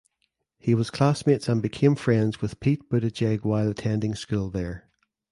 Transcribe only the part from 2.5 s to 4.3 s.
Pete Buttigieg while attending